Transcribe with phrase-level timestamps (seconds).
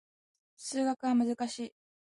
[0.57, 1.73] 数学は難しい